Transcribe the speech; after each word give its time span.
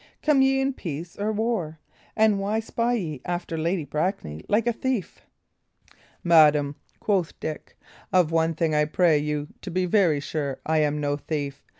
Come 0.23 0.41
ye 0.41 0.59
in 0.59 0.73
peace 0.73 1.15
or 1.15 1.31
war? 1.31 1.77
And 2.15 2.39
why 2.39 2.59
spy 2.59 2.93
ye 2.93 3.21
after 3.23 3.55
Lady 3.55 3.85
Brackley 3.85 4.43
like 4.49 4.65
a 4.65 4.73
thief?" 4.73 5.21
"Madam," 6.23 6.75
quoth 6.99 7.39
Dick, 7.39 7.77
"of 8.11 8.31
one 8.31 8.55
thing 8.55 8.73
I 8.73 8.85
pray 8.85 9.19
you 9.19 9.49
to 9.61 9.69
be 9.69 9.85
very 9.85 10.19
sure: 10.19 10.59
I 10.65 10.79
am 10.79 10.99
no 10.99 11.17
thief. 11.17 11.61